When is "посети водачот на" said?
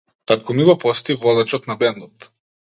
0.85-1.79